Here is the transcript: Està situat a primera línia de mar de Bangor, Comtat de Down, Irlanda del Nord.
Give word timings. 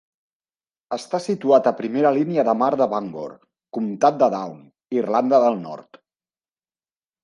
Està 0.95 1.19
situat 1.25 1.69
a 1.73 1.75
primera 1.81 2.13
línia 2.17 2.47
de 2.49 2.57
mar 2.63 2.71
de 2.83 2.89
Bangor, 2.95 3.37
Comtat 3.79 4.21
de 4.25 4.33
Down, 4.39 4.61
Irlanda 5.01 5.47
del 5.49 5.65
Nord. 5.65 6.07